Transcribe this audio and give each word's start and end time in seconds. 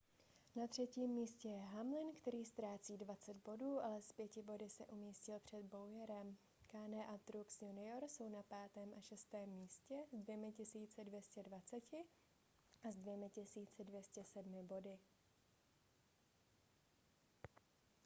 na 0.55 0.67
třetím 0.67 1.09
místě 1.09 1.49
je 1.49 1.59
hamlin 1.61 2.07
který 2.13 2.45
ztrácí 2.45 2.97
20 2.97 3.37
bodů 3.37 3.79
ale 3.79 4.01
s 4.01 4.11
pěti 4.13 4.41
body 4.41 4.69
se 4.69 4.85
umístil 4.85 5.39
před 5.39 5.65
bowyerem 5.65 6.37
kahne 6.67 7.07
a 7.07 7.17
truex 7.17 7.61
jr 7.61 8.03
jsou 8.07 8.29
na 8.29 8.43
5. 8.43 8.57
a 8.97 9.01
6. 9.01 9.35
místě 9.45 9.95
s 10.11 10.17
2 10.23 10.35
220 11.03 11.83
a 12.83 12.89
2 12.91 13.15
207 13.83 14.67
body 14.67 14.99